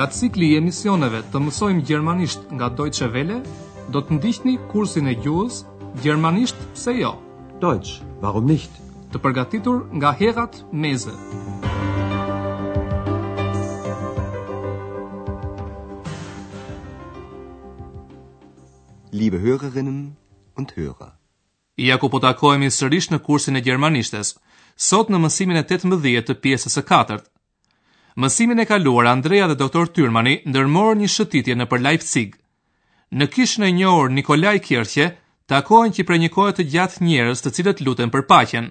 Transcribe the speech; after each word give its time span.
Nga 0.00 0.06
cikli 0.16 0.46
i 0.50 0.56
emisioneve 0.56 1.18
të 1.32 1.40
mësojmë 1.44 1.82
gjermanisht 1.84 2.46
nga 2.56 2.70
Deutsche 2.72 3.04
Welle, 3.12 3.42
do 3.92 4.00
të 4.00 4.16
ndihni 4.16 4.54
kursin 4.72 5.10
e 5.10 5.12
gjuhës 5.20 5.58
Gjermanisht 6.00 6.56
se 6.82 6.94
jo. 6.96 7.10
Deutsch, 7.60 8.00
warum 8.22 8.46
nicht? 8.48 8.70
Të 9.12 9.20
përgatitur 9.20 9.82
nga 9.98 10.14
Herat 10.16 10.56
Meze. 10.72 11.12
Liebe 19.12 19.42
Hörerinnen 19.44 20.14
und 20.56 20.72
Hörer. 20.78 21.12
Ja 21.76 22.00
ku 22.00 22.08
po 22.08 22.22
takohemi 22.24 22.72
sërish 22.72 23.10
në 23.12 23.20
kursin 23.28 23.60
e 23.60 23.62
gjermanishtes. 23.68 24.32
Sot 24.80 25.12
në 25.12 25.20
mësimin 25.26 25.60
e 25.60 25.64
18 25.66 26.26
të 26.30 26.40
pjesës 26.40 26.80
4 26.80 26.88
katërt, 26.88 27.29
mësimin 28.16 28.58
e 28.60 28.64
kaluar 28.66 29.06
Andrea 29.06 29.46
dhe 29.48 29.54
doktor 29.58 29.86
Tyrmani 29.94 30.40
ndërmorën 30.50 31.02
një 31.04 31.10
shëtitje 31.14 31.54
në 31.56 31.66
për 31.70 31.82
Leipzig. 31.86 32.34
Në 33.12 33.26
kishën 33.34 33.66
e 33.66 33.70
njohur 33.74 34.10
Nikolaj 34.10 34.58
Kirche, 34.66 35.06
takohen 35.50 35.92
që 35.92 36.04
prej 36.06 36.18
një 36.22 36.30
kohë 36.34 36.52
të 36.58 36.66
gjatë 36.72 37.04
njerëz 37.06 37.42
të 37.42 37.50
cilët 37.56 37.82
luten 37.86 38.10
për 38.10 38.24
paqen. 38.30 38.70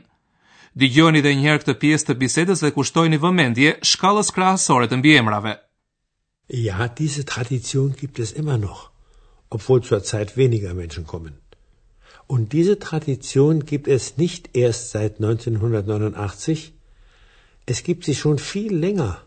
Dëgjoni 0.80 1.20
edhe 1.21 1.33
një 1.35 1.45
herë 1.49 1.61
këtë 1.63 1.75
pjesë 1.81 2.05
të 2.07 2.16
bisedës 2.21 2.61
dhe 2.63 2.73
kushtojeni 2.75 3.17
vëmendje 3.20 3.73
shkallës 3.91 4.30
krahasore 4.35 4.88
të 4.88 4.99
mbiemrave. 5.02 5.55
Ja, 6.49 6.88
diese 6.97 7.23
Tradition 7.23 7.94
gibt 7.99 8.19
es 8.19 8.31
immer 8.31 8.58
noch, 8.58 8.91
obwohl 9.49 9.83
zur 9.83 9.99
Zeit 10.03 10.38
weniger 10.38 10.73
Menschen 10.73 11.05
kommen. 11.05 11.35
Und 12.27 12.52
diese 12.53 12.80
Tradition 12.80 13.66
gibt 13.66 13.88
es 13.88 14.17
nicht 14.17 14.49
erst 14.55 14.91
seit 14.91 15.19
1989, 15.19 16.73
es 17.66 17.83
gibt 17.83 18.03
sie 18.05 18.16
schon 18.16 18.38
viel 18.38 18.73
länger 18.73 19.23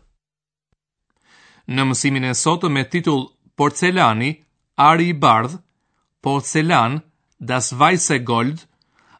në 1.71 1.85
mësimin 1.89 2.27
e 2.27 2.33
sotë 2.35 2.69
me 2.71 2.83
titull 2.91 3.29
Porcelani, 3.59 4.33
Ari 4.77 5.09
i 5.11 5.13
Bardh, 5.15 5.59
Porcelan, 6.23 7.01
Das 7.39 7.73
Weisse 7.75 8.19
Gold, 8.27 8.65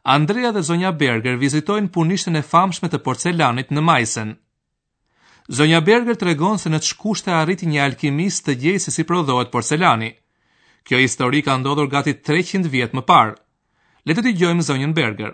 Andrea 0.03 0.51
dhe 0.51 0.61
Zonja 0.63 0.91
Berger 0.91 1.37
vizitojnë 1.39 1.91
punishtën 1.95 2.35
e 2.35 2.41
famshme 2.43 2.89
të 2.91 2.99
porcelanit 3.05 3.69
në 3.71 3.81
Majsen. 3.87 4.33
Zonja 5.49 5.79
Berger 5.81 6.17
të 6.19 6.27
regonë 6.31 6.59
se 6.59 6.69
në 6.71 6.79
të 6.83 6.89
shkushte 6.91 7.31
arriti 7.35 7.67
një 7.67 7.81
alkimist 7.83 8.45
të 8.47 8.55
gjej 8.61 8.79
se 8.83 8.91
si 8.91 9.03
prodhohet 9.07 9.51
porcelani. 9.51 10.09
Kjo 10.83 10.99
histori 10.99 11.41
ka 11.43 11.55
ndodhur 11.59 11.87
gati 11.91 12.13
300 12.19 12.67
vjet 12.71 12.95
më 12.95 13.03
parë. 13.07 13.37
Le 14.05 14.15
të 14.17 14.25
dëgjojmë 14.27 14.67
zonjën 14.67 14.93
Berger. 14.95 15.33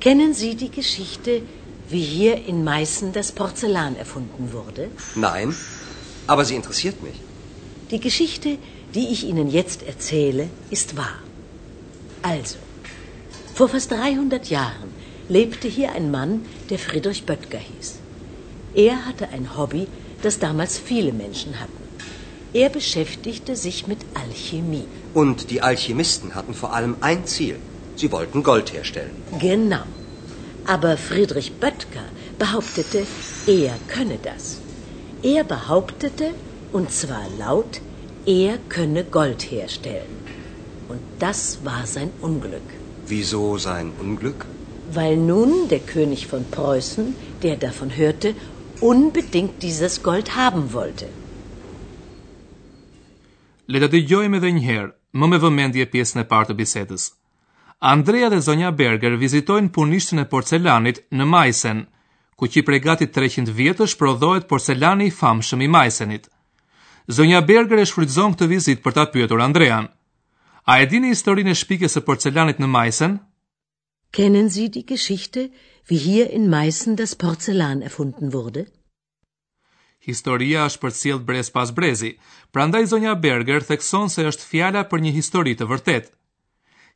Kennen 0.00 0.32
Sie 0.34 0.54
die 0.54 0.70
Geschichte 0.72 1.42
wie 1.90 2.02
hier 2.02 2.34
in 2.52 2.64
Meißen 2.64 3.12
das 3.12 3.30
Porzellan 3.32 3.96
erfunden 3.96 4.52
wurde? 4.52 4.88
Nein, 5.14 5.54
aber 6.26 6.44
sie 6.44 6.56
interessiert 6.56 7.02
mich. 7.02 7.18
Die 7.90 8.00
Geschichte, 8.00 8.56
die 8.94 9.06
ich 9.14 9.24
Ihnen 9.30 9.48
jetzt 9.50 9.82
erzähle, 9.82 10.48
ist 10.76 10.96
wahr. 10.98 11.18
Also, 12.22 12.56
vor 13.54 13.68
fast 13.74 13.90
300 13.92 14.50
Jahren 14.50 14.90
lebte 15.38 15.68
hier 15.68 15.92
ein 15.92 16.10
Mann, 16.10 16.32
der 16.70 16.78
Friedrich 16.78 17.24
Böttger 17.24 17.62
hieß. 17.70 17.90
Er 18.86 19.04
hatte 19.06 19.28
ein 19.36 19.50
Hobby, 19.56 19.86
das 20.22 20.38
damals 20.38 20.78
viele 20.90 21.12
Menschen 21.24 21.58
hatten. 21.60 21.84
Er 22.52 22.68
beschäftigte 22.80 23.56
sich 23.64 23.86
mit 23.86 23.98
Alchemie. 24.22 24.86
Und 25.14 25.50
die 25.50 25.60
Alchemisten 25.70 26.34
hatten 26.34 26.54
vor 26.62 26.72
allem 26.74 26.96
ein 27.12 27.24
Ziel. 27.36 27.56
Sie 27.96 28.10
wollten 28.16 28.42
Gold 28.50 28.72
herstellen. 28.72 29.16
Genau. 29.46 29.86
Aber 30.74 30.98
Friedrich 30.98 31.46
Böttger 31.62 32.06
behauptete, 32.38 33.06
er 33.46 33.70
könne 33.92 34.18
das. 34.24 34.60
Er 35.22 35.42
behauptete, 35.42 36.26
und 36.72 36.90
zwar 36.92 37.26
laut, 37.38 37.80
er 38.26 38.58
könne 38.68 39.02
Gold 39.04 39.42
herstellen. 39.50 40.14
Und 40.90 41.00
das 41.20 41.60
war 41.64 41.86
sein 41.86 42.10
Unglück. 42.20 42.68
Wieso 43.06 43.56
sein 43.56 43.92
Unglück? 43.98 44.44
Weil 44.92 45.16
nun 45.16 45.68
der 45.70 45.78
König 45.94 46.26
von 46.26 46.42
Preußen, 46.50 47.14
der 47.42 47.56
davon 47.56 47.96
hörte, 47.96 48.34
unbedingt 48.82 49.62
dieses 49.62 50.02
Gold 50.02 50.36
haben 50.36 50.64
wollte. 50.74 51.08
Le 53.74 53.80
të 53.84 53.88
dëgjojmë 53.94 54.40
edhe 54.42 54.52
një 54.60 54.64
herë, 54.68 54.92
më 55.22 55.26
me 55.32 55.40
vëmendje 55.46 55.88
pjesën 55.94 56.22
e 56.22 56.28
parë 56.34 56.50
të 56.50 56.54
bisedës. 56.60 57.10
Andrea 57.78 58.26
dhe 58.28 58.40
zonja 58.42 58.70
Berger 58.74 59.12
vizitojnë 59.18 59.68
punishtën 59.76 60.18
e 60.18 60.24
porcelanit 60.30 60.98
në 61.18 61.26
Majsen, 61.34 61.84
ku 62.34 62.48
që 62.50 62.58
i 62.60 62.64
pregati 62.66 63.06
300 63.18 63.54
vjetësh 63.54 63.94
prodhohet 64.00 64.48
porcelani 64.50 65.06
i 65.06 65.12
famshëm 65.18 65.62
i 65.62 65.68
Majsenit. 65.74 66.26
Zonja 67.18 67.40
Berger 67.50 67.78
e 67.78 67.84
shfrytëzon 67.86 68.34
këtë 68.34 68.48
vizit 68.54 68.82
për 68.82 68.96
ta 68.96 69.04
pyetur 69.14 69.44
Andrean. 69.46 69.86
A 70.66 70.80
e 70.82 70.88
dini 70.90 71.12
historinë 71.14 71.54
e 71.54 71.58
shpikjes 71.62 71.94
së 71.96 72.02
porcelanit 72.08 72.58
në 72.60 72.68
Meissen? 72.74 73.14
Kennen 74.10 74.50
Sie 74.50 74.66
die 74.68 74.82
Geschichte, 74.88 75.46
wie 75.88 76.00
hier 76.06 76.26
in 76.38 76.50
Meissen 76.50 76.96
das 77.00 77.14
Porzellan 77.14 77.82
erfunden 77.90 78.32
wurde? 78.34 78.66
Historia 80.10 80.66
është 80.70 80.82
përcjell 80.86 81.22
brez 81.30 81.50
pas 81.58 81.70
brezi, 81.78 82.12
prandaj 82.52 82.84
zonja 82.92 83.14
Berger 83.28 83.62
thekson 83.70 84.10
se 84.16 84.26
është 84.32 84.50
fjala 84.52 84.84
për 84.90 85.04
një 85.06 85.12
histori 85.20 85.54
të 85.58 85.68
vërtetë. 85.74 86.12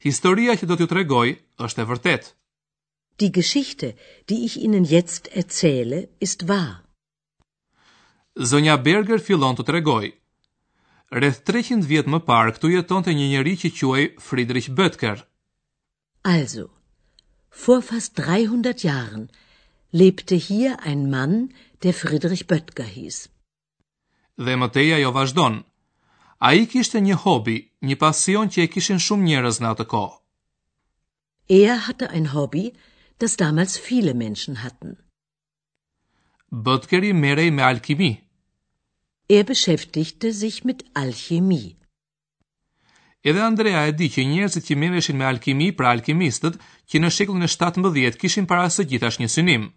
Historia 0.05 0.57
që 0.59 0.67
do 0.69 0.75
t'ju 0.77 0.89
tregoj 0.91 1.29
është 1.67 1.83
e 1.85 1.89
vërtet. 1.91 2.25
Die 3.23 3.29
Geschichte, 3.37 3.93
die 4.29 4.39
ich 4.49 4.57
Ihnen 4.67 4.85
jetzt 4.93 5.29
erzähle, 5.43 6.01
ist 6.27 6.43
wahr. 6.51 6.73
Zonja 8.51 8.75
Berger 8.87 9.21
fillon 9.27 9.55
të 9.57 9.67
tregoj. 9.69 10.09
Rreth 11.15 11.39
300 11.53 11.87
vjet 11.93 12.09
më 12.11 12.21
parë 12.31 12.57
këtu 12.57 12.73
jetonte 12.75 13.15
një 13.15 13.27
njeri 13.35 13.55
që 13.63 13.71
quhej 13.79 14.07
Friedrich 14.27 14.71
Böttker. 14.81 15.19
Also, 16.35 16.65
vor 17.67 17.83
fast 17.93 18.17
300 18.25 18.75
Jahren 18.89 19.29
lebte 20.03 20.37
hier 20.49 20.75
ein 20.91 21.07
Mann, 21.15 21.39
der 21.85 21.93
Friedrich 22.03 22.45
Böttker 22.51 22.89
hieß. 22.97 23.21
Dhe 24.45 24.57
më 24.59 24.67
tej 24.75 24.87
ajo 24.99 25.13
vazhdon. 25.21 25.63
A 26.47 26.51
i 26.59 26.65
kishte 26.71 27.01
një 27.07 27.15
hobi, 27.23 27.53
një 27.89 27.97
pasion 28.03 28.49
që 28.53 28.65
e 28.65 28.69
kishin 28.75 28.99
shumë 29.05 29.27
njërës 29.27 29.59
në 29.63 29.69
atë 29.75 29.85
kohë. 29.93 30.17
Er 31.59 31.77
hatte 31.87 32.09
ein 32.19 32.25
Hobby, 32.33 32.65
das 33.23 33.37
damals 33.43 33.75
viele 33.87 34.15
Menschen 34.23 34.57
hatten. 34.63 34.97
Bëtkeri 36.69 37.13
merej 37.25 37.51
me 37.59 37.63
alkimi. 37.69 38.09
Er 39.37 39.45
beschäftigte 39.53 40.33
sich 40.41 40.59
mit 40.71 40.83
alkimi. 41.05 41.63
Edhe 43.25 43.43
Andrea 43.51 43.87
e 43.87 43.95
di 44.01 44.11
që 44.15 44.27
njerëzit 44.33 44.67
që 44.69 44.81
mereshin 44.83 45.19
me 45.23 45.29
alkimi 45.31 45.71
pra 45.79 45.95
alkimistët, 45.95 46.59
që 46.91 47.03
në 47.05 47.13
shekullin 47.19 47.47
e 47.47 47.53
17 47.55 48.19
kishin 48.25 48.51
para 48.55 48.67
së 48.81 48.89
gjithash 48.93 49.21
një 49.23 49.31
synim. 49.37 49.71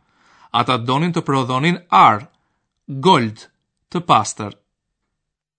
Ata 0.62 0.78
donin 0.90 1.14
të 1.14 1.26
prodhonin 1.30 1.78
ar, 2.08 2.26
gold, 3.10 3.50
të 3.92 4.06
pastër. 4.10 4.56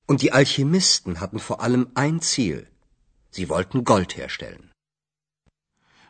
Und 0.08 0.22
die 0.22 0.32
Alchemisten 0.32 1.14
hatten 1.20 1.38
vor 1.48 1.60
allem 1.60 1.84
ein 1.94 2.20
Ziel. 2.20 2.66
Sie 3.30 3.48
wollten 3.52 3.82
Gold 3.92 4.12
herstellen. 4.16 4.64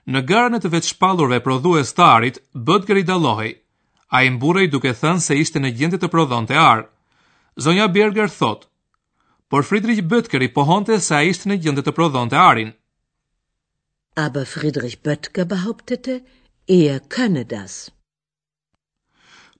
Në 0.07 0.21
gërën 0.31 0.57
e 0.57 0.61
të 0.62 0.69
veçpallurve 0.75 1.41
prodhu 1.43 1.73
e 1.81 1.84
starit, 1.89 2.37
Bëtgeri 2.69 3.03
dalohi. 3.09 3.55
A 4.15 4.21
i 4.23 4.29
mburej 4.31 4.69
duke 4.75 4.93
thënë 5.01 5.25
se 5.25 5.35
ishte 5.45 5.59
në 5.62 5.73
gjendit 5.81 6.03
të 6.05 6.09
prodhon 6.12 6.47
të 6.47 6.59
arë. 6.71 6.85
Zonja 7.65 7.87
Berger 7.97 8.29
thot, 8.31 8.69
por 9.51 9.65
Friedrich 9.67 10.03
Böttger 10.12 10.43
i 10.47 10.51
pohonte 10.55 11.01
se 11.03 11.15
a 11.17 11.23
ishte 11.27 11.49
në 11.51 11.56
gjendit 11.65 11.87
të 11.88 11.93
prodhon 11.97 12.29
të 12.31 12.37
arin. 12.43 12.70
Aber 14.26 14.44
Friedrich 14.50 14.99
Böttger 15.09 15.49
behauptete, 15.55 16.20
e 16.69 16.79
e 16.93 16.99
këne 17.15 17.43
das. 17.55 17.81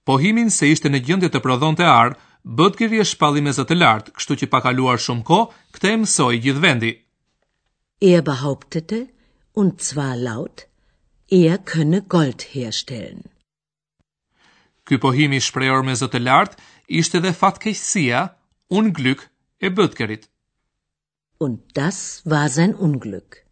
Pohimin 0.07 0.51
se 0.51 0.71
ishte 0.77 0.93
në 0.93 1.01
gjendit 1.09 1.33
të 1.35 1.41
prodhon 1.49 1.79
të 1.81 1.89
arë, 1.91 2.15
Bëtkir 2.47 2.93
e 2.95 3.03
shpalli 3.11 3.41
me 3.43 3.51
zëtë 3.57 3.75
lartë, 3.75 4.13
kështu 4.17 4.35
që 4.41 4.47
pa 4.53 4.61
kaluar 4.65 5.01
shumë 5.03 5.25
ko, 5.29 5.39
këte 5.75 5.91
e 5.93 5.97
mësoj 6.01 6.37
gjithë 6.45 6.63
vendi. 6.65 6.91
Er 8.11 8.23
behauptete, 8.23 9.01
und 9.61 9.83
zwar 9.83 10.13
laut, 10.17 10.63
er 11.35 11.57
könne 11.73 12.01
gold 12.15 12.45
herstellen. 12.53 13.25
Ky 14.87 14.95
pohimi 15.03 15.41
shprejor 15.43 15.83
me 15.89 15.95
zëtë 15.99 16.21
lartë, 16.23 16.61
ishte 17.01 17.19
dhe 17.25 17.33
fatkeqësia, 17.41 18.21
unë 18.79 18.93
glyk 19.01 19.25
e 19.67 19.71
bëtkerit. 19.79 20.29
Und 21.43 21.59
das 21.75 22.23
war 22.31 22.47
sein 22.49 22.77
glyk. 23.03 23.43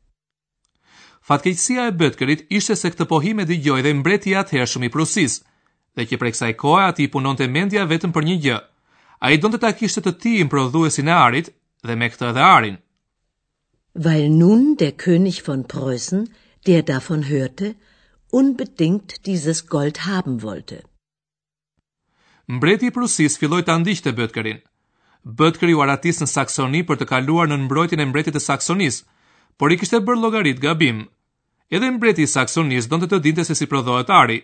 Fatkeqësia 1.28 1.88
e 1.90 1.96
Bëtkerit 2.00 2.46
ishte 2.58 2.76
se 2.78 2.92
këtë 2.94 3.08
pohim 3.10 3.42
e 3.42 3.48
dëgjoi 3.50 3.82
dhe 3.88 3.94
mbreti 3.98 4.30
i 4.38 4.66
shumë 4.70 4.86
i 4.86 4.92
prusis, 4.96 5.40
dhe 5.96 6.06
që 6.08 6.20
prej 6.22 6.34
kësaj 6.36 6.52
kohe 6.62 6.86
aty 6.90 7.08
punonte 7.08 7.50
mendja 7.50 7.84
vetëm 7.94 8.14
për 8.14 8.26
një 8.30 8.38
gjë, 8.46 8.60
a 9.22 9.30
i 9.32 9.38
donë 9.40 9.56
të 9.56 9.60
ta 9.64 9.70
kishtë 9.78 10.02
të 10.06 10.12
ti 10.22 10.34
më 10.42 10.48
prodhuesin 10.52 11.08
e 11.08 11.14
arit 11.26 11.50
dhe 11.86 11.94
me 11.96 12.08
këtë 12.12 12.32
dhe 12.36 12.44
arin. 12.56 12.78
Weil 14.04 14.26
nun 14.40 14.74
der 14.76 14.94
König 15.04 15.42
von 15.46 15.62
Preußen, 15.62 16.26
der 16.66 16.82
davon 16.82 17.24
hörte, 17.28 17.74
unbedingt 18.34 19.20
dieses 19.26 19.62
Gold 19.74 19.98
haben 20.06 20.42
wollte. 20.42 20.82
Mbreti 22.48 22.90
i 22.90 22.90
Prusis 22.96 23.38
filloi 23.38 23.62
ta 23.64 23.76
ndiqte 23.78 24.12
bëtkerin. 24.12 24.58
Bëtkeri 25.38 25.76
u 25.76 25.80
aratis 25.84 26.18
në 26.20 26.26
Saksoni 26.28 26.80
për 26.88 26.98
të 27.00 27.06
kaluar 27.10 27.46
në 27.48 27.60
mbrojtjen 27.64 28.02
e 28.02 28.06
mbretit 28.10 28.34
të 28.36 28.42
Saksonis, 28.44 28.98
por 29.56 29.72
i 29.72 29.78
kishte 29.80 30.02
bërë 30.04 30.20
llogarit 30.22 30.60
gabim. 30.64 31.04
Edhe 31.70 31.88
mbreti 31.94 32.26
i 32.26 32.32
Saksonis 32.34 32.90
donte 32.90 33.08
të 33.08 33.22
dinte 33.24 33.44
se 33.44 33.54
si 33.56 33.66
prodhohet 33.70 34.10
ari. 34.10 34.40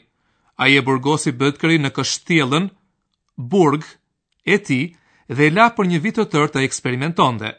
Ai 0.56 0.76
e 0.78 0.84
burgosi 0.86 1.32
Bëtkerin 1.36 1.84
në 1.84 1.90
kështjellën 1.98 2.70
Burg 3.36 3.84
e 4.42 4.58
ti 4.64 4.80
dhe 5.28 5.48
la 5.54 5.66
për 5.76 5.86
një 5.90 5.98
vit 6.04 6.16
të 6.18 6.24
tërë 6.32 6.50
të 6.54 6.62
eksperimentonte. 6.66 7.52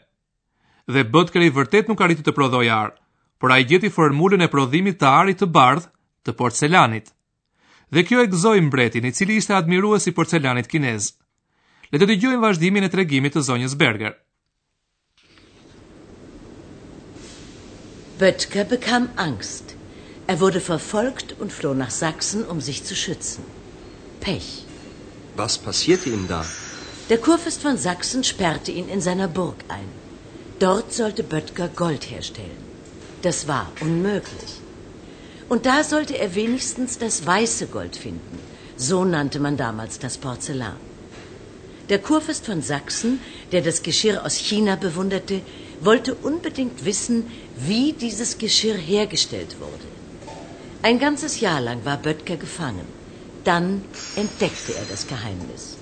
Dhe 0.92 1.04
Bëtkeri 1.14 1.52
vërtet 1.54 1.88
nuk 1.88 2.00
arriti 2.04 2.22
të 2.26 2.34
prodhoj 2.36 2.66
arë, 2.76 2.94
por 3.40 3.52
a 3.52 3.58
i 3.58 3.64
gjeti 3.70 3.90
formulën 3.94 4.42
e 4.44 4.50
prodhimit 4.50 4.98
të 5.00 5.08
arit 5.22 5.38
të 5.40 5.46
bardhë 5.54 5.88
të 6.26 6.32
porcelanit. 6.40 7.12
Dhe 7.92 8.02
kjo 8.06 8.22
e 8.24 8.30
gëzoj 8.32 8.58
mbretin 8.66 9.04
i 9.06 9.12
cili 9.12 9.36
ishte 9.36 9.56
si 10.00 10.10
porcelanit 10.12 10.66
kinez. 10.68 11.12
Le 11.92 11.98
të 11.98 12.06
dëgjojmë 12.08 12.40
vazhdimin 12.42 12.84
e 12.84 12.88
tregimit 12.88 13.32
të 13.34 13.40
zonjës 13.48 13.74
Berger. 13.76 14.14
Böttke 18.18 18.64
bekam 18.64 19.10
angst. 19.16 19.74
Er 20.28 20.40
wurde 20.40 20.60
verfolgt 20.60 21.32
und 21.40 21.52
floh 21.52 21.74
nach 21.74 21.90
Sachsen, 21.90 22.44
um 22.48 22.60
sich 22.60 22.84
zu 22.84 22.94
schützen. 22.94 23.44
Pech. 24.20 24.64
Was 25.36 25.58
passierte 25.58 26.08
ihm 26.10 26.26
da? 26.28 26.44
Der 27.10 27.18
Kurfürst 27.18 27.60
von 27.62 27.76
Sachsen 27.76 28.22
sperrte 28.22 28.70
ihn 28.70 28.88
in 28.88 29.00
seiner 29.00 29.26
Burg 29.26 29.56
ein. 29.66 29.88
Dort 30.60 30.92
sollte 30.94 31.24
Böttger 31.24 31.68
Gold 31.68 32.04
herstellen. 32.08 32.62
Das 33.22 33.48
war 33.48 33.70
unmöglich. 33.80 34.52
Und 35.48 35.66
da 35.66 35.82
sollte 35.82 36.16
er 36.16 36.36
wenigstens 36.36 36.98
das 36.98 37.26
weiße 37.26 37.66
Gold 37.66 37.96
finden. 37.96 38.38
So 38.76 39.04
nannte 39.04 39.40
man 39.40 39.56
damals 39.56 39.98
das 39.98 40.16
Porzellan. 40.16 40.76
Der 41.88 41.98
Kurfürst 41.98 42.46
von 42.46 42.62
Sachsen, 42.62 43.18
der 43.50 43.62
das 43.62 43.82
Geschirr 43.82 44.24
aus 44.24 44.36
China 44.36 44.76
bewunderte, 44.76 45.40
wollte 45.80 46.14
unbedingt 46.14 46.84
wissen, 46.84 47.26
wie 47.56 47.92
dieses 47.94 48.38
Geschirr 48.38 48.76
hergestellt 48.76 49.56
wurde. 49.58 50.36
Ein 50.82 51.00
ganzes 51.00 51.40
Jahr 51.40 51.60
lang 51.60 51.84
war 51.84 51.96
Böttger 51.96 52.36
gefangen. 52.36 52.86
Dann 53.42 53.82
entdeckte 54.14 54.74
er 54.76 54.84
das 54.88 55.04
Geheimnis. 55.08 55.76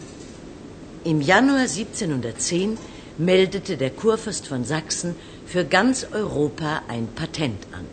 Im 1.05 1.23
Januar 1.23 1.65
1710 1.65 2.77
meldete 3.17 3.75
der 3.79 3.89
Kurfürst 3.91 4.47
von 4.47 4.65
Sachsen 4.65 5.15
für 5.47 5.65
ganz 5.65 6.05
Europa 6.13 6.83
ein 6.89 7.07
Patent 7.17 7.67
an. 7.73 7.87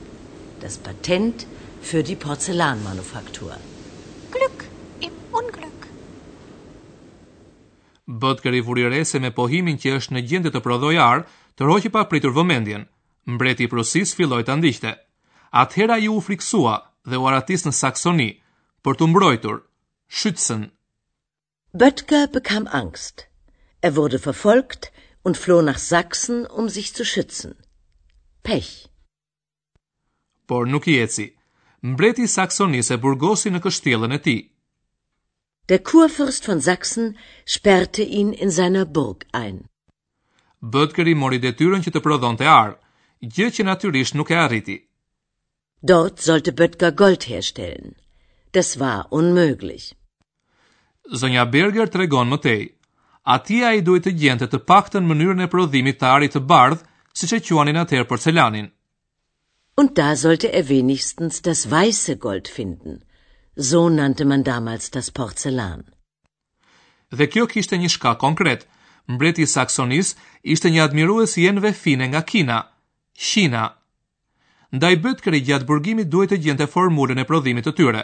Das 0.62 0.78
Patent 0.78 1.48
für 1.82 2.04
die 2.04 2.18
Porzellanmanufaktur. 2.18 3.54
Glück 4.32 4.66
im 5.00 5.12
Unglück. 5.32 5.88
Bëtë 8.08 8.42
kërë 8.44 9.16
i 9.16 9.20
me 9.22 9.32
pohimin 9.32 9.78
që 9.80 9.96
është 10.00 10.14
në 10.18 10.22
gjendë 10.28 10.52
të 10.52 10.60
prodhojarë, 10.68 11.24
të 11.56 11.64
roqë 11.70 11.90
pa 11.96 12.04
pritur 12.12 12.32
vëmendjen. 12.36 12.86
Mbreti 13.26 13.64
i 13.64 13.68
Prusis 13.68 14.16
filloi 14.16 14.44
ta 14.44 14.56
ndiqte. 14.56 14.96
Atëherë 15.64 16.00
ju 16.04 16.14
u 16.14 16.20
friksua 16.22 16.76
dhe 17.10 17.16
u 17.18 17.28
aratis 17.28 17.64
në 17.66 17.72
Saksoni 17.74 18.30
për 18.84 19.00
të 19.00 19.08
mbrojtur 19.10 19.64
Schützen, 20.10 20.64
Böttger 21.74 22.34
bekam 22.34 22.68
angst. 22.72 23.22
Er 23.82 23.96
wurde 23.96 24.20
verfolgt 24.20 24.92
und 25.24 25.38
floh 25.38 25.62
nach 25.62 25.78
Sachsen, 25.78 26.46
um 26.46 26.70
sich 26.70 26.94
zu 26.94 27.04
schützen. 27.06 27.56
Pech. 28.44 28.88
Por 30.48 30.66
nuk 30.68 30.88
i 30.88 30.98
eci. 31.02 31.38
Mbreti 31.84 32.28
Saksonis 32.28 32.90
e 32.92 32.98
burgosi 33.04 33.50
në 33.52 33.60
kështjelen 33.66 34.14
e 34.14 34.20
ti. 34.26 34.36
Der 35.70 35.78
Kurfürst 35.80 36.48
von 36.48 36.62
Sachsen 36.62 37.18
sperrte 37.46 38.02
ihn 38.04 38.32
in 38.34 38.50
seiner 38.50 38.86
Burg 38.86 39.26
ein. 39.34 39.60
Böttger 40.62 41.08
i 41.08 41.14
mori 41.14 41.40
detyren 41.42 41.84
që 41.84 41.92
të 41.94 42.02
prodhon 42.08 42.40
të 42.40 42.48
arë, 42.62 42.78
gjë 43.36 43.50
që 43.58 43.68
naturisht 43.68 44.16
nuk 44.16 44.32
e 44.32 44.40
arriti. 44.46 44.78
Dort 45.92 46.20
sollte 46.24 46.52
Böttger 46.52 46.92
Gold 46.96 47.28
herstellen. 47.30 47.96
Das 48.54 48.80
war 48.80 49.08
unmöglich 49.12 49.94
zonja 51.16 51.46
Berger 51.48 51.88
të 51.88 52.00
regon 52.02 52.28
më 52.30 52.38
tej. 52.44 52.62
Atia 53.28 53.74
i 53.76 53.82
duhet 53.84 54.08
të 54.08 54.12
gjente 54.20 54.48
të 54.48 54.60
paktën 54.68 55.04
mënyrën 55.08 55.44
e 55.44 55.48
prodhimit 55.52 56.00
të 56.00 56.08
arit 56.08 56.34
të 56.36 56.40
bardh, 56.48 56.82
si 57.14 57.28
që 57.28 57.40
quanin 57.48 57.78
atër 57.80 58.06
porcelanin. 58.08 58.70
Und 59.78 59.94
da 59.98 60.16
sollte 60.18 60.50
er 60.54 60.66
wenigstens 60.70 61.42
das 61.42 61.66
weiße 61.70 62.18
Gold 62.18 62.48
finden. 62.48 63.04
So 63.58 63.90
nannte 63.90 64.26
man 64.26 64.44
damals 64.44 64.90
das 64.90 65.12
Porzellan. 65.12 65.82
Dhe 67.12 67.28
kjo 67.28 67.48
kishte 67.48 67.78
një 67.78 67.90
shka 67.90 68.16
konkret. 68.18 68.68
Mbreti 69.08 69.46
Saksonis 69.48 70.16
ishte 70.44 70.68
një 70.72 70.82
admirues 70.84 71.38
i 71.40 71.46
enve 71.48 71.72
fine 71.74 72.08
nga 72.12 72.22
Kina, 72.22 72.58
Shina. 73.14 73.66
Ndaj 74.72 74.96
bët 75.04 75.22
kërë 75.26 75.38
i 75.38 75.46
gjatë 75.48 75.66
burgimit 75.70 76.10
duhet 76.12 76.32
të 76.34 76.42
gjente 76.44 76.68
formulën 76.68 77.22
e 77.22 77.26
prodhimit 77.30 77.66
të 77.66 77.74
tyre. 77.78 78.04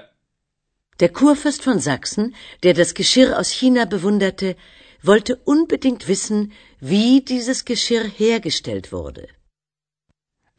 Der 0.99 1.09
Kurfürst 1.09 1.63
von 1.63 1.79
Sachsen, 1.79 2.35
der 2.63 2.73
das 2.73 2.93
Geschirr 2.93 3.37
aus 3.39 3.49
China 3.49 3.85
bewunderte, 3.85 4.55
wollte 5.01 5.35
unbedingt 5.53 6.07
wissen, 6.07 6.51
wie 6.79 7.21
dieses 7.21 7.65
Geschirr 7.65 8.05
hergestellt 8.21 8.91
wurde. 8.91 9.27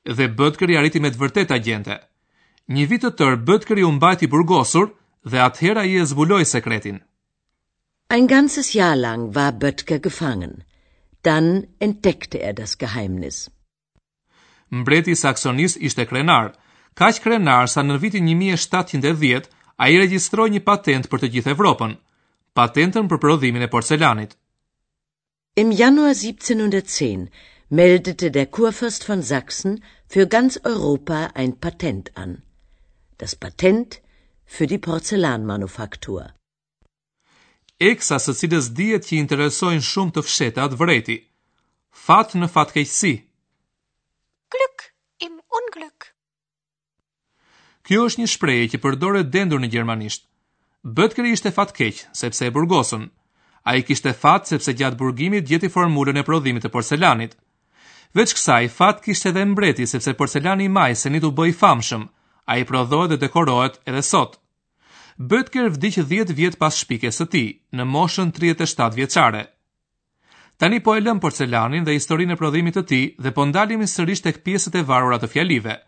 Dhe 0.06 0.28
Bötkeri 0.40 0.76
arriti 0.80 1.00
me 1.04 1.10
të 1.14 1.20
vërtet 1.22 1.54
agjente. 1.58 1.94
Një 2.78 2.86
vit 2.90 3.04
të 3.04 3.10
tërë 3.20 3.38
Bötkeri 3.50 3.82
u 3.88 3.92
i 4.20 4.26
burgosur 4.34 4.88
dhe 5.30 5.38
atëherë 5.48 5.78
ai 5.84 5.92
e 6.02 6.04
zbuloi 6.10 6.44
sekretin. 6.44 6.98
Ein 8.08 8.26
ganzes 8.26 8.74
Jahr 8.74 8.96
lang 8.96 9.34
war 9.34 9.52
Böttger 9.52 9.98
gefangen. 9.98 10.64
Dann 11.22 11.66
entdeckte 11.78 12.38
er 12.42 12.52
das 12.52 12.76
Geheimnis. 12.78 13.48
Mbreti 14.70 15.10
i 15.10 15.14
Saksonisë 15.24 15.80
ishte 15.88 16.04
krenar, 16.06 16.52
kaq 17.00 17.22
krenar 17.24 17.68
sa 17.68 17.80
në 17.82 17.98
vitin 18.02 18.26
1710 18.36 19.48
a 19.82 19.88
i 19.90 19.96
registroj 19.98 20.48
një 20.54 20.62
patent 20.68 21.08
për 21.10 21.22
të 21.22 21.30
gjithë 21.34 21.52
Evropën, 21.54 21.94
patentën 22.58 23.08
për 23.12 23.20
prodhimin 23.24 23.64
e 23.66 23.70
porcelanit. 23.72 24.36
Im 25.62 25.72
januar 25.72 26.14
1710, 26.18 27.26
meldete 27.70 28.30
der 28.36 28.46
kurfürst 28.46 29.06
von 29.08 29.22
Sachsen 29.22 29.78
für 30.08 30.26
ganz 30.26 30.58
Europa 30.64 31.30
ein 31.34 31.52
patent 31.66 32.10
an. 32.14 32.42
Das 33.18 33.34
patent 33.34 34.00
für 34.44 34.66
die 34.66 34.78
porcelan 34.80 35.46
manufaktur. 35.46 36.28
Eksa 37.80 38.18
së 38.22 38.34
cilës 38.38 38.70
dhjet 38.78 39.06
që 39.08 39.16
i 39.16 39.22
interesojnë 39.24 39.86
shumë 39.90 40.14
të 40.16 40.24
fshetat 40.28 40.62
atë 40.68 40.78
vreti. 40.82 41.16
Fatë 42.06 42.42
në 42.42 42.48
fatë 42.54 42.74
keqësi. 42.78 43.14
Glyk 44.54 44.88
im 45.28 45.38
unglyk. 45.58 45.93
Kjo 47.84 48.02
është 48.08 48.20
një 48.22 48.26
shprehje 48.32 48.68
që 48.72 48.78
përdoret 48.84 49.28
dendur 49.32 49.60
në 49.60 49.68
gjermanisht. 49.74 50.22
Bëtker 50.98 51.26
ishte 51.30 51.50
fat 51.56 51.74
keq 51.78 51.98
sepse 52.20 52.46
e 52.46 52.52
burgosën. 52.54 53.02
Ai 53.72 53.82
kishte 53.88 54.14
fat 54.22 54.48
sepse 54.48 54.72
gjatë 54.78 54.98
burgimit 55.02 55.48
gjeti 55.50 55.68
formulën 55.74 56.16
e 56.20 56.24
prodhimit 56.30 56.64
të 56.64 56.70
porcelanit. 56.72 57.36
Veç 58.16 58.32
kësaj, 58.38 58.64
fat 58.78 59.04
kishte 59.04 59.30
edhe 59.32 59.44
mbreti 59.52 59.86
sepse 59.90 60.14
porcelani 60.16 60.64
i 60.64 60.72
majsenit 60.78 61.26
u 61.28 61.32
bë 61.36 61.48
i 61.52 61.56
famshëm. 61.60 62.06
Ai 62.52 62.64
prodhohet 62.70 63.12
dhe 63.12 63.20
dekorohet 63.26 63.76
edhe 63.92 64.02
sot. 64.12 64.40
Bëtker 65.32 65.68
vdiq 65.76 66.00
10 66.12 66.32
vjet 66.40 66.58
pas 66.60 66.80
shpikes 66.82 67.20
së 67.20 67.26
tij, 67.32 67.48
në 67.76 67.84
moshën 67.94 68.32
37 68.38 68.96
vjeçare. 69.00 69.44
Tani 70.58 70.80
po 70.84 70.96
e 70.96 71.00
lëm 71.04 71.20
porcelanin 71.20 71.84
dhe 71.84 71.98
historinë 71.98 72.32
e 72.36 72.40
prodhimit 72.40 72.76
të 72.78 72.82
tij 72.90 73.04
dhe 73.24 73.32
po 73.36 73.44
ndalemi 73.50 73.86
sërish 73.92 74.24
tek 74.24 74.40
pjesët 74.46 74.80
e 74.80 74.86
varura 74.90 75.18
të 75.22 75.32
fjalive 75.36 75.80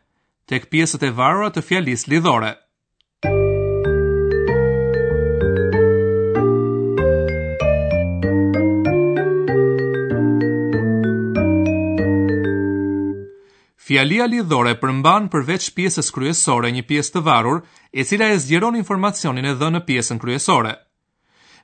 tek 0.46 0.68
pjesët 0.70 1.02
e 1.06 1.10
varura 1.10 1.48
të 1.50 1.62
fjalës 1.68 2.06
lidhore. 2.10 2.52
Fjalia 13.86 14.26
lidhore 14.26 14.72
përmban 14.82 15.28
përveç 15.30 15.68
pjesës 15.76 16.08
kryesore 16.14 16.72
një 16.74 16.82
pjesë 16.90 17.14
të 17.16 17.20
varur, 17.28 17.60
e 17.94 18.02
cila 18.06 18.32
e 18.34 18.38
zgjeron 18.42 18.78
informacionin 18.80 19.46
e 19.46 19.52
dhënë 19.54 19.78
në 19.78 19.82
pjesën 19.88 20.18
kryesore. 20.22 20.72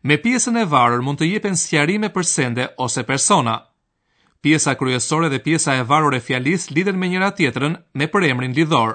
Me 0.06 0.18
pjesën 0.22 0.58
e 0.62 0.66
varur 0.70 1.02
mund 1.02 1.18
të 1.18 1.28
jepen 1.32 1.58
sqarime 1.58 2.10
për 2.14 2.26
sende 2.34 2.68
ose 2.86 3.02
persona 3.08 3.56
pjesa 4.44 4.72
kryesore 4.80 5.28
dhe 5.32 5.40
pjesa 5.46 5.72
e 5.76 5.82
varur 5.90 6.14
e 6.14 6.20
fjalis 6.26 6.62
lidhen 6.76 6.98
me 7.00 7.06
njëra 7.10 7.30
tjetërën 7.38 7.74
me 7.98 8.06
për 8.12 8.22
emrin 8.30 8.56
lidhor. 8.58 8.90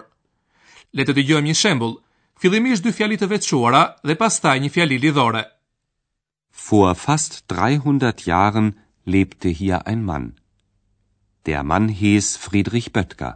Le 0.95 1.01
të 1.05 1.13
dëgjojmë 1.17 1.47
një 1.47 1.55
shembull. 1.61 1.95
Fillimisht 2.41 2.83
dy 2.85 2.91
fjali 2.97 3.17
të 3.19 3.27
veçuara 3.33 3.81
dhe 4.07 4.15
pastaj 4.21 4.55
një 4.61 4.69
fjali 4.75 4.97
lidhore. 5.05 5.43
Vor 6.67 6.93
fast 7.05 7.33
300 7.53 8.27
Jahren 8.31 8.67
lebte 9.13 9.49
hier 9.59 9.79
ein 9.91 10.03
Mann. 10.09 10.27
Der 11.47 11.63
Mann 11.63 11.87
hieß 12.01 12.27
Friedrich 12.45 12.91
Böttger. 12.95 13.33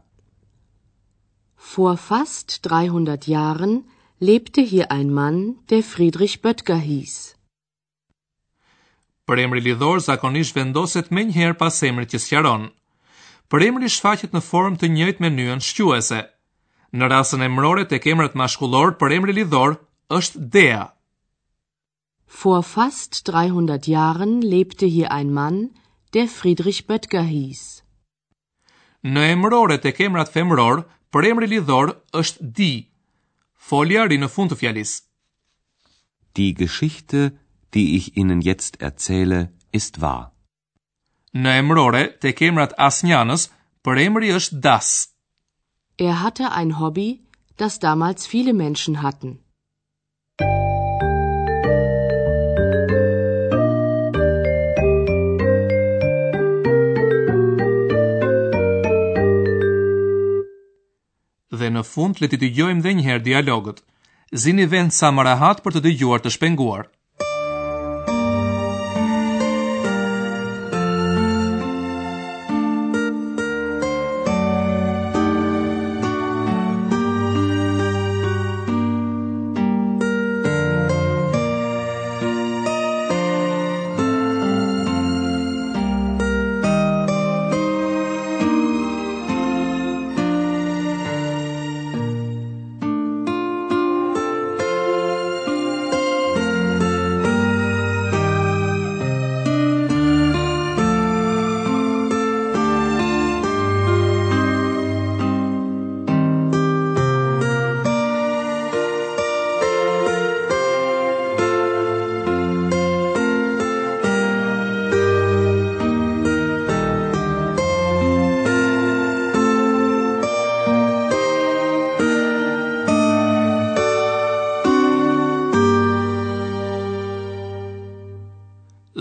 Vor 1.74 1.96
fast 1.98 2.50
300 2.70 3.28
Jahren 3.34 3.74
lebte 4.20 4.62
hier 4.62 4.92
ein 4.92 5.10
Mann, 5.14 5.42
der 5.70 5.82
Friedrich 5.84 6.42
Böttger 6.42 6.78
hieß. 6.78 7.18
Për 9.30 9.42
emri 9.46 9.62
lidhor 9.62 10.00
zakonisht 10.02 10.56
vendoset 10.58 11.12
me 11.14 11.24
njëherë 11.30 11.58
pas 11.60 11.80
emrit 11.90 12.14
që 12.16 12.20
sjaron. 12.26 12.64
Për 13.52 13.66
emri 13.68 13.90
shfaqet 13.96 14.34
në 14.34 14.42
formë 14.50 14.80
të 14.82 14.88
njëjtë 14.96 15.22
me 15.26 15.30
njën 15.38 15.62
shquese. 15.68 16.22
Në 16.98 17.06
rasën 17.14 17.46
e 17.46 17.52
mërore 17.52 17.86
të 17.88 18.02
kemrat 18.06 18.34
mashkullor, 18.40 18.96
për 19.00 19.10
emri 19.18 19.36
lidhor 19.38 19.78
është 20.18 20.42
Dea. 20.56 20.82
Vor 22.42 22.62
fast 22.68 23.22
300 23.30 23.88
Jahren 23.92 24.40
lebte 24.52 24.88
hier 24.90 25.12
ein 25.12 25.32
Mann, 25.36 25.62
der 26.16 26.28
Friedrich 26.32 26.82
Böttger 26.88 27.28
hieß. 27.28 27.62
Në 29.04 29.24
emrore 29.36 29.78
të 29.82 29.94
kemrat 29.98 30.32
femror, 30.32 30.86
për 31.12 31.28
emri 31.32 31.48
lidhor 31.54 31.94
është 32.22 32.50
di. 32.60 32.74
Folja 33.70 34.06
në 34.10 34.28
fund 34.32 34.52
të 34.52 34.58
fjalis. 34.64 34.92
Die 36.36 36.54
Geschichte 36.56 37.28
die 37.74 37.98
ich 37.98 38.18
Ihnen 38.18 38.42
jetzt 38.42 38.82
erzähle, 38.90 39.40
ist 39.80 40.02
wahr. 40.02 40.28
Në 41.34 41.52
emrore, 41.64 42.02
te 42.22 42.34
kemrat 42.36 42.74
asnjanës, 42.88 43.46
për 43.86 44.02
emri 44.08 44.34
është 44.40 44.58
das. 44.66 44.90
Er 46.00 46.18
hatte 46.24 46.50
ein 46.60 46.74
Hobby, 46.80 47.22
das 47.62 47.80
damals 47.80 48.28
viele 48.28 48.54
Menschen 48.54 48.98
hatten. 49.06 49.40
Dhe 61.62 61.70
në 61.70 61.84
fund 61.88 62.20
le 62.20 62.28
të 62.32 62.40
dëgjojmë 62.42 62.82
edhe 62.82 62.92
një 62.98 63.04
herë 63.06 63.24
dialogët. 63.26 63.82
Zini 64.44 64.66
vend 64.72 64.94
sa 64.98 65.12
më 65.14 65.26
rahat 65.28 65.60
për 65.64 65.76
të 65.76 65.82
dëgjuar 65.88 66.24
të 66.24 66.30
shpenguar. 66.36 66.88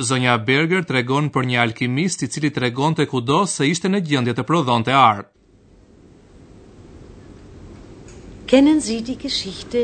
Die 0.00 0.06
Sonja 0.08 0.34
Berger 0.40 0.80
tregon 0.88 1.26
për 1.34 1.44
një 1.48 1.56
alkimist 1.62 2.22
i 2.24 2.28
cili 2.32 2.48
tregonte 2.56 3.04
kudo 3.10 3.42
se 3.54 3.66
ishte 3.68 3.90
në 3.92 3.98
gjendje 4.08 4.32
të 4.38 4.44
prodhonte 4.48 4.94
ar. 4.96 5.18
Kennen 8.52 8.80
Sie 8.86 9.02
die 9.04 9.18
Geschichte, 9.24 9.82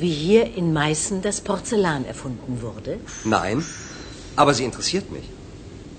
wie 0.00 0.10
hier 0.24 0.48
in 0.62 0.72
Meißen 0.74 1.22
das 1.22 1.38
Porzellan 1.50 2.08
erfunden 2.14 2.58
wurde? 2.64 2.96
Nein, 3.36 3.62
aber 4.34 4.52
sie 4.58 4.64
interessiert 4.66 5.12
mich. 5.12 5.30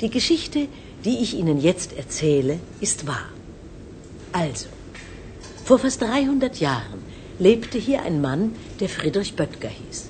Die 0.01 0.12
Geschichte, 0.17 0.65
die 1.05 1.17
ich 1.24 1.34
Ihnen 1.34 1.62
jetzt 1.70 1.93
erzähle, 1.93 2.60
ist 2.82 3.08
wahr. 3.08 3.32
Also, 4.34 4.67
vor 5.63 5.77
fast 5.79 6.01
300 6.01 6.58
Jahren 6.60 7.00
lebte 7.39 7.77
hier 7.79 8.01
ein 8.03 8.20
Mann, 8.20 8.55
der 8.82 8.89
Friedrich 8.89 9.38
Böttger 9.38 9.70
hieß. 9.70 10.10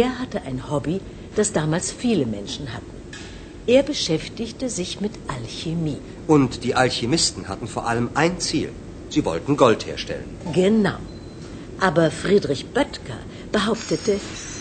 Er 0.00 0.18
hatte 0.18 0.42
ein 0.42 0.64
Hobby 0.70 1.00
das 1.36 1.52
damals 1.60 1.92
viele 2.04 2.26
Menschen 2.36 2.66
hatten. 2.72 2.92
Er 3.76 3.82
beschäftigte 3.92 4.68
sich 4.78 4.92
mit 5.04 5.14
Alchemie. 5.36 6.00
Und 6.34 6.58
die 6.64 6.74
Alchemisten 6.82 7.48
hatten 7.50 7.68
vor 7.76 7.86
allem 7.92 8.08
ein 8.24 8.34
Ziel. 8.46 8.68
Sie 9.14 9.24
wollten 9.28 9.56
Gold 9.64 9.86
herstellen. 9.90 10.30
Genau. 10.58 10.98
Aber 11.88 12.06
Friedrich 12.22 12.62
Böttger 12.76 13.20
behauptete, 13.56 14.12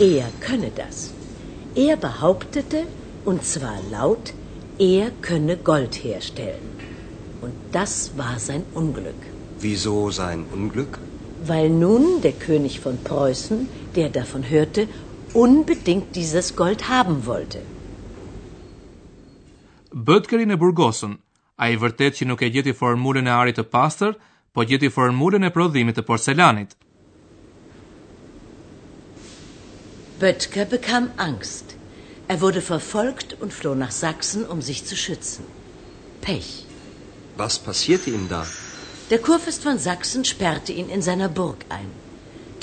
er 0.08 0.26
könne 0.48 0.72
das. 0.82 1.00
Er 1.86 1.96
behauptete, 2.08 2.84
und 3.34 3.46
zwar 3.54 3.78
laut, 3.92 4.34
er 4.80 5.06
könne 5.30 5.56
Gold 5.72 5.96
herstellen. 6.04 6.68
Und 7.42 7.56
das 7.80 7.96
war 8.22 8.36
sein 8.50 8.64
Unglück. 8.82 9.24
Wieso 9.66 9.98
sein 10.20 10.46
Unglück? 10.60 11.00
Weil 11.52 11.68
nun 11.70 12.06
der 12.26 12.36
König 12.48 12.80
von 12.86 12.96
Preußen, 13.08 13.68
der 13.98 14.10
davon 14.22 14.44
hörte, 14.50 14.88
unbedingt 15.44 16.16
dieses 16.16 16.50
Gold 16.60 16.82
haben 16.90 17.18
wollte. 17.26 17.62
Bëtkerin 20.10 20.52
e 20.52 20.58
Burgosën, 20.62 21.14
a 21.58 21.66
i 21.70 21.76
vërtet 21.82 22.14
që 22.20 22.26
nuk 22.30 22.42
e 22.46 22.50
gjeti 22.56 22.74
formulën 22.82 23.28
e 23.28 23.34
arit 23.42 23.58
të 23.60 23.66
pastër, 23.76 24.14
po 24.54 24.66
gjeti 24.70 24.90
formulën 24.98 25.48
e 25.48 25.52
prodhimit 25.58 25.98
të 26.00 26.06
porcelanit. 26.10 26.76
Bëtker 30.22 30.70
bekam 30.76 31.10
angst. 31.30 31.76
Er 32.34 32.40
wurde 32.42 32.60
verfolgt 32.70 33.36
und 33.42 33.54
floh 33.60 33.76
nach 33.84 33.92
Sachsen, 34.00 34.46
um 34.54 34.62
sich 34.68 34.80
zu 34.86 34.96
schützen. 35.04 35.46
Pech. 36.26 36.52
Was 37.38 37.58
passierte 37.68 38.10
ihm 38.10 38.26
da? 38.30 38.46
Der 39.12 39.20
Kurfürst 39.28 39.62
von 39.68 39.78
Sachsen 39.88 40.24
sperrte 40.34 40.72
ihn 40.74 40.90
in 40.90 41.04
seiner 41.10 41.30
Burg 41.40 41.66
ein. 41.80 41.92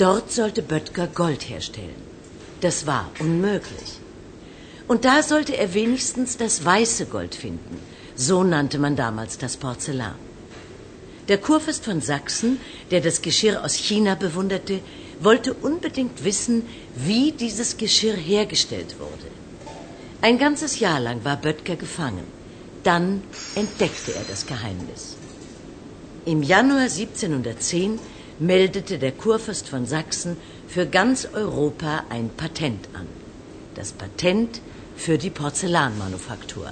Dort 0.05 0.31
sollte 0.39 0.61
Böttger 0.73 1.07
Gold 1.21 1.43
herstellen. 1.49 2.01
Das 2.63 2.87
war 2.87 3.11
unmöglich. 3.19 3.99
Und 4.87 5.03
da 5.03 5.21
sollte 5.21 5.57
er 5.57 5.73
wenigstens 5.73 6.37
das 6.37 6.63
weiße 6.63 7.07
Gold 7.07 7.35
finden. 7.35 7.79
So 8.15 8.41
nannte 8.43 8.79
man 8.79 8.95
damals 8.95 9.37
das 9.37 9.57
Porzellan. 9.57 10.15
Der 11.27 11.39
Kurfürst 11.39 11.83
von 11.83 11.99
Sachsen, 11.99 12.59
der 12.89 13.01
das 13.01 13.21
Geschirr 13.21 13.61
aus 13.65 13.75
China 13.75 14.15
bewunderte, 14.15 14.79
wollte 15.19 15.53
unbedingt 15.53 16.23
wissen, 16.23 16.61
wie 16.95 17.33
dieses 17.33 17.75
Geschirr 17.75 18.15
hergestellt 18.15 18.95
wurde. 18.97 19.27
Ein 20.21 20.37
ganzes 20.37 20.79
Jahr 20.79 21.01
lang 21.01 21.19
war 21.25 21.35
Böttger 21.35 21.75
gefangen. 21.75 22.25
Dann 22.85 23.23
entdeckte 23.55 24.15
er 24.15 24.23
das 24.29 24.45
Geheimnis. 24.45 25.17
Im 26.25 26.41
Januar 26.43 26.87
1710 26.87 27.99
meldete 28.39 28.99
der 28.99 29.11
Kurfürst 29.11 29.67
von 29.67 29.85
Sachsen 29.85 30.37
für 30.67 30.85
ganz 30.85 31.25
Europa 31.33 32.05
ein 32.09 32.29
Patent 32.37 32.87
an. 32.95 33.07
Das 33.75 33.91
Patent 33.91 34.61
für 34.95 35.17
die 35.17 35.29
Porzellanmanufaktur. 35.29 36.71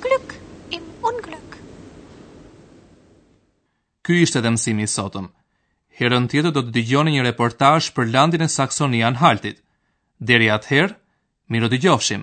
Glück 0.00 0.28
im 0.70 0.82
Unglück. 1.02 1.50
Ky 4.06 4.22
ishte 4.26 4.40
dhe 4.44 4.52
mësimi 4.54 4.84
i 4.86 4.92
sotëm. 4.94 5.28
Herën 5.98 6.28
tjetër 6.30 6.52
do 6.54 6.62
të 6.62 6.74
dëgjoni 6.78 7.16
një 7.16 7.24
reportazh 7.28 7.90
për 7.96 8.12
landin 8.14 8.44
e 8.46 8.54
Saksonia-Anhaltit. 8.56 9.58
Deri 10.30 10.48
atëherë, 10.56 10.94
miro 11.52 11.68
dëgjofshim. 11.72 12.22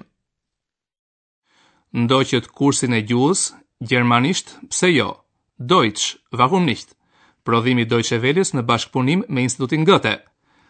Ndoqët 2.06 2.48
kursin 2.58 2.94
e 2.98 3.02
gjuhës 3.08 3.50
gjermanisht, 3.90 4.56
pse 4.72 4.90
jo? 4.94 5.10
Deutsch, 5.58 6.16
warum 6.32 6.66
nicht? 6.66 6.90
Prodhimi 7.46 7.86
Deutsche 7.86 8.18
në 8.20 8.62
bashkëpunim 8.70 9.22
me 9.30 9.42
Institutin 9.46 9.86
Goethe. 9.86 10.16